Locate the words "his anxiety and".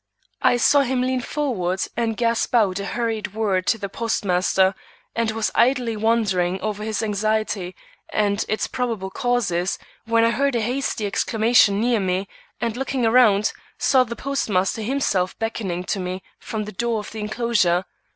6.83-8.43